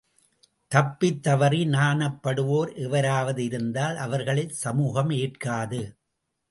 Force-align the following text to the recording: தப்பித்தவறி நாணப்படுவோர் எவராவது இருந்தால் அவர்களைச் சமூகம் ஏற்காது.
தப்பித்தவறி 0.71 1.59
நாணப்படுவோர் 1.67 2.75
எவராவது 2.77 3.43
இருந்தால் 3.43 3.97
அவர்களைச் 3.97 4.57
சமூகம் 4.63 5.11
ஏற்காது. 5.19 5.81